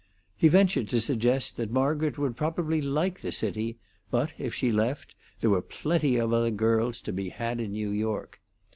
[0.35, 3.77] He ventured to suggest that Margaret would probably like the city;
[4.09, 7.91] but, if she left, there were plenty of other girls to be had in New
[7.91, 8.41] York.